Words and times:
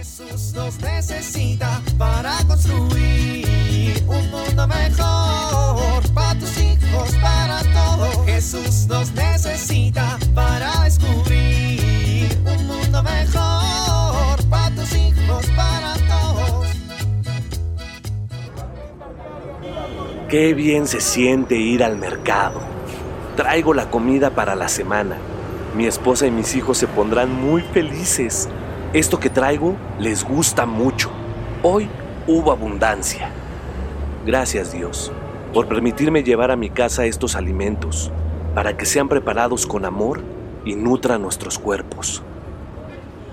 Jesús 0.00 0.54
nos 0.54 0.80
necesita 0.80 1.82
para 1.98 2.38
construir 2.46 4.02
un 4.06 4.30
mundo 4.30 4.66
mejor 4.66 6.02
para 6.14 6.38
tus 6.38 6.56
hijos, 6.56 7.14
para 7.20 7.60
todos. 7.74 8.24
Jesús 8.24 8.86
nos 8.86 9.12
necesita 9.12 10.18
para 10.34 10.84
descubrir 10.84 12.30
un 12.46 12.66
mundo 12.66 13.02
mejor 13.02 14.42
para 14.48 14.74
tus 14.74 14.90
hijos, 14.94 15.44
para 15.54 15.92
todos. 16.08 16.68
Qué 20.30 20.54
bien 20.54 20.86
se 20.86 21.02
siente 21.02 21.56
ir 21.56 21.84
al 21.84 21.98
mercado. 21.98 22.62
Traigo 23.36 23.74
la 23.74 23.90
comida 23.90 24.30
para 24.30 24.54
la 24.54 24.68
semana. 24.68 25.18
Mi 25.76 25.84
esposa 25.84 26.26
y 26.26 26.30
mis 26.30 26.56
hijos 26.56 26.78
se 26.78 26.86
pondrán 26.86 27.30
muy 27.30 27.60
felices. 27.60 28.48
Esto 28.92 29.20
que 29.20 29.30
traigo 29.30 29.76
les 30.00 30.24
gusta 30.24 30.66
mucho. 30.66 31.10
Hoy 31.62 31.88
hubo 32.26 32.50
abundancia. 32.50 33.30
Gracias 34.26 34.72
Dios 34.72 35.12
por 35.54 35.68
permitirme 35.68 36.24
llevar 36.24 36.50
a 36.50 36.56
mi 36.56 36.70
casa 36.70 37.06
estos 37.06 37.36
alimentos 37.36 38.10
para 38.52 38.76
que 38.76 38.86
sean 38.86 39.08
preparados 39.08 39.64
con 39.64 39.84
amor 39.84 40.22
y 40.64 40.74
nutran 40.74 41.22
nuestros 41.22 41.56
cuerpos. 41.56 42.24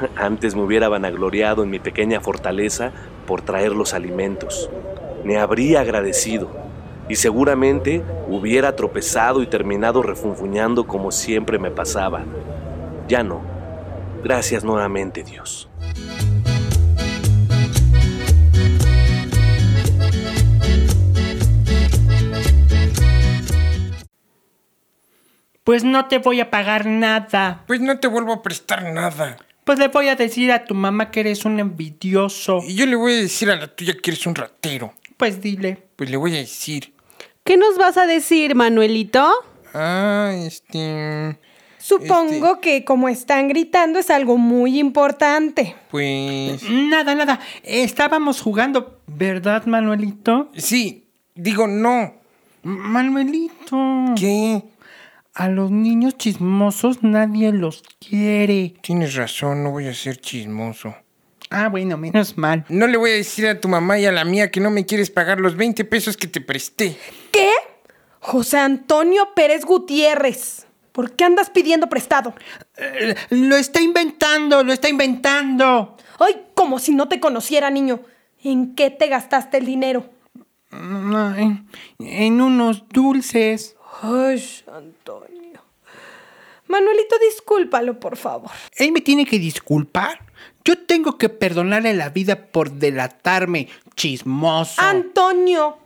Antes 0.16 0.54
me 0.54 0.62
hubiera 0.62 0.88
vanagloriado 0.88 1.64
en 1.64 1.70
mi 1.70 1.80
pequeña 1.80 2.20
fortaleza 2.20 2.92
por 3.26 3.42
traer 3.42 3.72
los 3.72 3.92
alimentos. 3.92 4.70
Me 5.24 5.36
habría 5.38 5.80
agradecido 5.80 6.48
y 7.08 7.16
seguramente 7.16 8.04
hubiera 8.28 8.76
tropezado 8.76 9.42
y 9.42 9.48
terminado 9.48 10.00
refunfuñando 10.00 10.86
como 10.86 11.10
siempre 11.10 11.58
me 11.58 11.72
pasaba. 11.72 12.22
Ya 13.08 13.24
no. 13.24 13.59
Gracias 14.22 14.64
nuevamente, 14.64 15.22
Dios. 15.22 15.68
Pues 25.64 25.84
no 25.84 26.08
te 26.08 26.18
voy 26.18 26.40
a 26.40 26.50
pagar 26.50 26.86
nada. 26.86 27.64
Pues 27.66 27.80
no 27.80 28.00
te 28.00 28.08
vuelvo 28.08 28.32
a 28.32 28.42
prestar 28.42 28.92
nada. 28.92 29.36
Pues 29.64 29.78
le 29.78 29.88
voy 29.88 30.08
a 30.08 30.16
decir 30.16 30.50
a 30.50 30.64
tu 30.64 30.74
mamá 30.74 31.10
que 31.10 31.20
eres 31.20 31.44
un 31.44 31.60
envidioso. 31.60 32.60
Y 32.66 32.74
yo 32.74 32.86
le 32.86 32.96
voy 32.96 33.12
a 33.12 33.16
decir 33.16 33.50
a 33.50 33.56
la 33.56 33.68
tuya 33.68 33.94
que 33.94 34.10
eres 34.10 34.26
un 34.26 34.34
ratero. 34.34 34.94
Pues 35.16 35.40
dile. 35.40 35.86
Pues 35.96 36.10
le 36.10 36.16
voy 36.16 36.34
a 36.34 36.38
decir. 36.38 36.92
¿Qué 37.44 37.56
nos 37.56 37.76
vas 37.78 37.96
a 37.98 38.06
decir, 38.06 38.54
Manuelito? 38.54 39.30
Ah, 39.72 40.32
este. 40.34 41.38
Supongo 41.80 42.60
que 42.60 42.84
como 42.84 43.08
están 43.08 43.48
gritando 43.48 43.98
es 43.98 44.10
algo 44.10 44.36
muy 44.36 44.78
importante. 44.78 45.74
Pues. 45.90 46.62
Nada, 46.70 47.14
nada. 47.14 47.40
Estábamos 47.62 48.42
jugando, 48.42 49.00
¿verdad, 49.06 49.64
Manuelito? 49.64 50.50
Sí, 50.54 51.06
digo 51.34 51.66
no. 51.66 52.14
Manuelito. 52.62 53.78
¿Qué? 54.14 54.62
A 55.32 55.48
los 55.48 55.70
niños 55.70 56.18
chismosos 56.18 57.02
nadie 57.02 57.50
los 57.50 57.82
quiere. 57.98 58.74
Tienes 58.82 59.14
razón, 59.14 59.64
no 59.64 59.70
voy 59.70 59.86
a 59.86 59.94
ser 59.94 60.20
chismoso. 60.20 60.94
Ah, 61.48 61.68
bueno, 61.68 61.96
menos 61.96 62.36
mal. 62.36 62.66
No 62.68 62.86
le 62.88 62.98
voy 62.98 63.10
a 63.10 63.14
decir 63.14 63.46
a 63.46 63.58
tu 63.58 63.68
mamá 63.68 63.98
y 63.98 64.04
a 64.04 64.12
la 64.12 64.24
mía 64.24 64.50
que 64.50 64.60
no 64.60 64.70
me 64.70 64.84
quieres 64.84 65.10
pagar 65.10 65.40
los 65.40 65.56
20 65.56 65.84
pesos 65.86 66.18
que 66.18 66.28
te 66.28 66.42
presté. 66.42 66.96
¿Qué? 67.32 67.50
José 68.20 68.58
Antonio 68.58 69.30
Pérez 69.34 69.64
Gutiérrez. 69.64 70.66
¿Por 71.00 71.12
qué 71.12 71.24
andas 71.24 71.48
pidiendo 71.48 71.88
prestado? 71.88 72.34
Eh, 72.76 73.14
lo 73.30 73.56
está 73.56 73.80
inventando, 73.80 74.62
lo 74.62 74.70
está 74.70 74.90
inventando. 74.90 75.96
Ay, 76.18 76.48
como 76.52 76.78
si 76.78 76.92
no 76.92 77.08
te 77.08 77.18
conociera, 77.18 77.70
niño. 77.70 78.02
¿En 78.44 78.74
qué 78.74 78.90
te 78.90 79.06
gastaste 79.06 79.56
el 79.56 79.64
dinero? 79.64 80.10
En, 80.70 81.66
en 82.00 82.40
unos 82.42 82.86
dulces. 82.90 83.76
Ay, 84.02 84.44
Antonio. 84.70 85.64
Manuelito, 86.66 87.16
discúlpalo, 87.18 87.98
por 87.98 88.18
favor. 88.18 88.50
Él 88.76 88.92
me 88.92 89.00
tiene 89.00 89.24
que 89.24 89.38
disculpar. 89.38 90.26
Yo 90.66 90.84
tengo 90.84 91.16
que 91.16 91.30
perdonarle 91.30 91.94
la 91.94 92.10
vida 92.10 92.48
por 92.48 92.72
delatarme, 92.72 93.70
chismoso. 93.96 94.82
Antonio, 94.82 95.78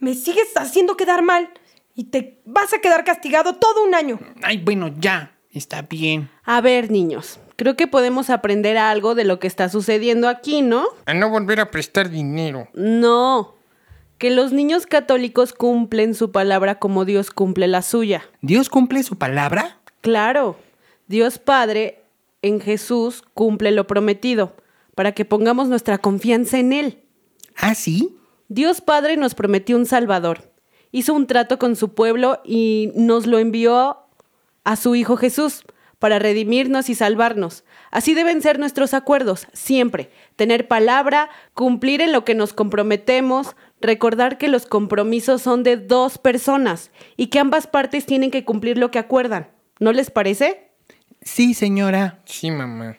me 0.00 0.12
sigues 0.12 0.54
haciendo 0.54 0.98
quedar 0.98 1.22
mal 1.22 1.48
y 1.94 2.04
te 2.04 2.42
vas 2.44 2.72
a 2.72 2.80
quedar 2.80 3.04
castigado 3.04 3.54
todo 3.54 3.84
un 3.84 3.94
año. 3.94 4.18
Ay, 4.42 4.58
bueno, 4.58 4.92
ya, 4.98 5.36
está 5.50 5.82
bien. 5.82 6.28
A 6.44 6.60
ver, 6.60 6.90
niños, 6.90 7.38
creo 7.56 7.76
que 7.76 7.86
podemos 7.86 8.30
aprender 8.30 8.76
algo 8.76 9.14
de 9.14 9.24
lo 9.24 9.38
que 9.38 9.46
está 9.46 9.68
sucediendo 9.68 10.28
aquí, 10.28 10.62
¿no? 10.62 10.86
A 11.06 11.14
no 11.14 11.30
volver 11.30 11.60
a 11.60 11.70
prestar 11.70 12.10
dinero. 12.10 12.68
No, 12.74 13.54
que 14.18 14.30
los 14.30 14.52
niños 14.52 14.86
católicos 14.86 15.52
cumplen 15.52 16.14
su 16.14 16.32
palabra 16.32 16.78
como 16.78 17.04
Dios 17.04 17.30
cumple 17.30 17.68
la 17.68 17.82
suya. 17.82 18.24
¿Dios 18.42 18.68
cumple 18.68 19.02
su 19.02 19.16
palabra? 19.16 19.78
Claro, 20.00 20.56
Dios 21.06 21.38
Padre 21.38 22.02
en 22.42 22.60
Jesús 22.60 23.22
cumple 23.32 23.70
lo 23.70 23.86
prometido, 23.86 24.56
para 24.94 25.12
que 25.12 25.24
pongamos 25.24 25.68
nuestra 25.68 25.98
confianza 25.98 26.58
en 26.58 26.72
Él. 26.72 27.02
¿Ah, 27.56 27.74
sí? 27.74 28.16
Dios 28.48 28.80
Padre 28.80 29.16
nos 29.16 29.34
prometió 29.34 29.76
un 29.76 29.86
Salvador, 29.86 30.52
hizo 30.94 31.12
un 31.12 31.26
trato 31.26 31.58
con 31.58 31.74
su 31.74 31.92
pueblo 31.92 32.40
y 32.44 32.92
nos 32.94 33.26
lo 33.26 33.40
envió 33.40 33.98
a 34.62 34.76
su 34.76 34.94
Hijo 34.94 35.16
Jesús 35.16 35.64
para 35.98 36.20
redimirnos 36.20 36.88
y 36.88 36.94
salvarnos. 36.94 37.64
Así 37.90 38.14
deben 38.14 38.40
ser 38.40 38.60
nuestros 38.60 38.94
acuerdos, 38.94 39.48
siempre. 39.52 40.10
Tener 40.36 40.68
palabra, 40.68 41.30
cumplir 41.52 42.00
en 42.00 42.12
lo 42.12 42.24
que 42.24 42.36
nos 42.36 42.52
comprometemos, 42.52 43.56
recordar 43.80 44.38
que 44.38 44.46
los 44.46 44.66
compromisos 44.66 45.42
son 45.42 45.64
de 45.64 45.76
dos 45.76 46.18
personas 46.18 46.92
y 47.16 47.26
que 47.26 47.40
ambas 47.40 47.66
partes 47.66 48.06
tienen 48.06 48.30
que 48.30 48.44
cumplir 48.44 48.78
lo 48.78 48.92
que 48.92 49.00
acuerdan. 49.00 49.48
¿No 49.80 49.92
les 49.92 50.12
parece? 50.12 50.70
Sí, 51.22 51.54
señora. 51.54 52.20
Sí, 52.24 52.52
mamá. 52.52 52.98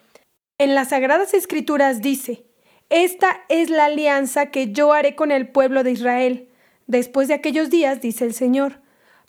En 0.57 0.75
las 0.75 0.89
Sagradas 0.89 1.33
Escrituras 1.33 2.01
dice, 2.01 2.43
Esta 2.89 3.45
es 3.47 3.69
la 3.69 3.85
alianza 3.85 4.47
que 4.47 4.73
yo 4.73 4.91
haré 4.91 5.15
con 5.15 5.31
el 5.31 5.47
pueblo 5.47 5.83
de 5.83 5.91
Israel. 5.91 6.49
Después 6.87 7.27
de 7.27 7.33
aquellos 7.33 7.69
días, 7.69 8.01
dice 8.01 8.25
el 8.25 8.33
Señor, 8.33 8.81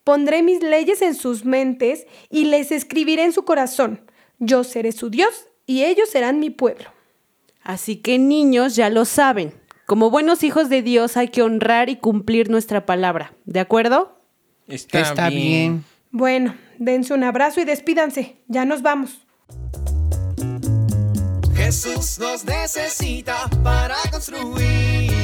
pondré 0.04 0.42
mis 0.42 0.62
leyes 0.62 1.02
en 1.02 1.14
sus 1.14 1.44
mentes 1.44 2.06
y 2.30 2.44
les 2.44 2.70
escribiré 2.70 3.24
en 3.24 3.32
su 3.32 3.44
corazón. 3.44 4.00
Yo 4.38 4.64
seré 4.64 4.92
su 4.92 5.10
Dios 5.10 5.48
y 5.66 5.84
ellos 5.84 6.10
serán 6.10 6.38
mi 6.38 6.50
pueblo. 6.50 6.90
Así 7.62 7.96
que 7.96 8.18
niños 8.18 8.76
ya 8.76 8.90
lo 8.90 9.04
saben. 9.04 9.54
Como 9.86 10.10
buenos 10.10 10.42
hijos 10.42 10.68
de 10.68 10.82
Dios 10.82 11.16
hay 11.16 11.28
que 11.28 11.42
honrar 11.42 11.88
y 11.88 11.96
cumplir 11.96 12.50
nuestra 12.50 12.86
palabra. 12.86 13.34
¿De 13.44 13.60
acuerdo? 13.60 14.20
Está, 14.68 15.00
Está 15.00 15.28
bien. 15.28 15.84
Bueno, 16.10 16.56
dense 16.78 17.14
un 17.14 17.24
abrazo 17.24 17.60
y 17.60 17.64
despídanse. 17.64 18.36
Ya 18.48 18.64
nos 18.64 18.82
vamos. 18.82 19.26
Jesús 21.54 22.18
nos 22.18 22.44
necesita 22.44 23.48
para 23.62 23.96
construir 24.10 25.15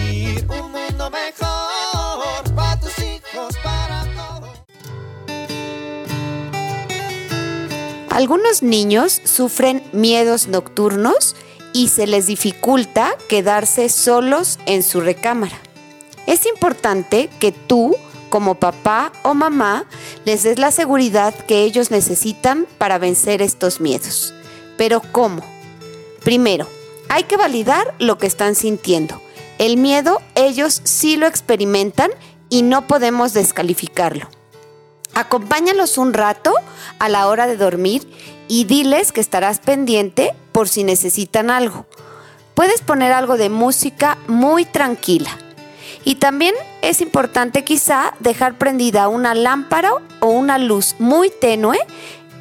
Algunos 8.12 8.62
niños 8.62 9.22
sufren 9.24 9.82
miedos 9.92 10.46
nocturnos 10.46 11.34
y 11.72 11.88
se 11.88 12.06
les 12.06 12.26
dificulta 12.26 13.16
quedarse 13.26 13.88
solos 13.88 14.58
en 14.66 14.82
su 14.82 15.00
recámara. 15.00 15.58
Es 16.26 16.44
importante 16.44 17.30
que 17.40 17.52
tú, 17.52 17.96
como 18.28 18.56
papá 18.56 19.12
o 19.22 19.32
mamá, 19.32 19.86
les 20.26 20.42
des 20.42 20.58
la 20.58 20.72
seguridad 20.72 21.32
que 21.46 21.62
ellos 21.62 21.90
necesitan 21.90 22.66
para 22.76 22.98
vencer 22.98 23.40
estos 23.40 23.80
miedos. 23.80 24.34
Pero 24.76 25.00
¿cómo? 25.10 25.42
Primero, 26.22 26.68
hay 27.08 27.24
que 27.24 27.38
validar 27.38 27.94
lo 27.98 28.18
que 28.18 28.26
están 28.26 28.56
sintiendo. 28.56 29.22
El 29.56 29.78
miedo 29.78 30.20
ellos 30.34 30.82
sí 30.84 31.16
lo 31.16 31.26
experimentan 31.26 32.10
y 32.50 32.60
no 32.60 32.86
podemos 32.86 33.32
descalificarlo. 33.32 34.28
Acompáñalos 35.14 35.98
un 35.98 36.14
rato 36.14 36.54
a 36.98 37.08
la 37.08 37.26
hora 37.28 37.46
de 37.46 37.56
dormir 37.56 38.08
y 38.48 38.64
diles 38.64 39.12
que 39.12 39.20
estarás 39.20 39.58
pendiente 39.58 40.34
por 40.52 40.68
si 40.68 40.84
necesitan 40.84 41.50
algo. 41.50 41.86
Puedes 42.54 42.80
poner 42.80 43.12
algo 43.12 43.36
de 43.36 43.48
música 43.48 44.18
muy 44.26 44.64
tranquila. 44.64 45.30
Y 46.04 46.16
también 46.16 46.54
es 46.80 47.00
importante 47.00 47.64
quizá 47.64 48.14
dejar 48.20 48.58
prendida 48.58 49.08
una 49.08 49.34
lámpara 49.34 49.92
o 50.20 50.26
una 50.28 50.58
luz 50.58 50.96
muy 50.98 51.30
tenue. 51.30 51.78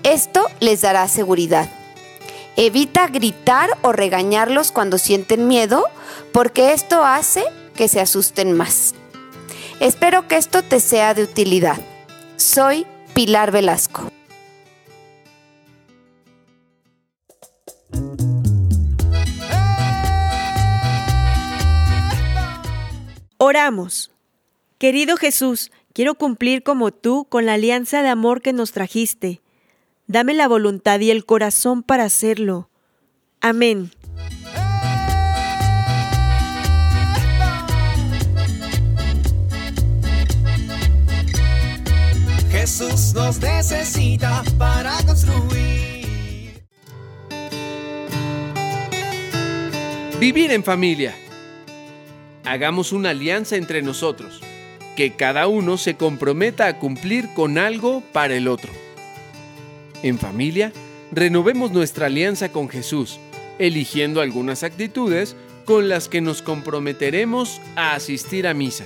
Esto 0.04 0.48
les 0.60 0.82
dará 0.82 1.08
seguridad. 1.08 1.70
Evita 2.56 3.08
gritar 3.08 3.78
o 3.82 3.92
regañarlos 3.92 4.72
cuando 4.72 4.98
sienten 4.98 5.48
miedo 5.48 5.86
porque 6.32 6.74
esto 6.74 7.04
hace 7.04 7.44
que 7.76 7.88
se 7.88 8.02
asusten 8.02 8.54
más. 8.54 8.96
Espero 9.80 10.28
que 10.28 10.38
esto 10.38 10.64
te 10.64 10.80
sea 10.80 11.14
de 11.14 11.24
utilidad. 11.24 11.80
Soy 12.42 12.88
Pilar 13.14 13.52
Velasco. 13.52 14.12
Oramos. 23.38 24.12
Querido 24.80 25.18
Jesús, 25.18 25.72
quiero 25.94 26.16
cumplir 26.16 26.64
como 26.64 26.90
tú 26.92 27.26
con 27.30 27.46
la 27.46 27.54
alianza 27.54 28.02
de 28.02 28.10
amor 28.10 28.42
que 28.42 28.54
nos 28.54 28.72
trajiste. 28.72 29.40
Dame 30.08 30.34
la 30.34 30.48
voluntad 30.48 31.00
y 31.00 31.12
el 31.12 31.26
corazón 31.26 31.84
para 31.84 32.06
hacerlo. 32.06 32.72
Amén. 33.40 33.92
Jesús 42.72 43.14
nos 43.14 43.38
necesita 43.42 44.46
para 44.58 44.96
construir. 45.06 46.64
Vivir 50.22 50.52
en 50.52 50.64
familia. 50.64 51.14
Hagamos 52.46 52.94
una 52.94 53.10
alianza 53.10 53.58
entre 53.58 53.82
nosotros, 53.82 54.40
que 54.96 55.18
cada 55.18 55.48
uno 55.48 55.78
se 55.78 55.96
comprometa 55.96 56.68
a 56.68 56.80
cumplir 56.80 57.34
con 57.34 57.58
algo 57.58 58.04
para 58.14 58.36
el 58.36 58.48
otro. 58.48 58.72
En 60.02 60.18
familia, 60.18 60.72
renovemos 61.12 61.72
nuestra 61.72 62.06
alianza 62.06 62.54
con 62.54 62.70
Jesús, 62.70 63.20
eligiendo 63.60 64.22
algunas 64.22 64.64
actitudes 64.64 65.36
con 65.66 65.90
las 65.90 66.08
que 66.08 66.22
nos 66.22 66.42
comprometeremos 66.42 67.60
a 67.76 67.96
asistir 67.96 68.48
a 68.48 68.54
misa. 68.54 68.86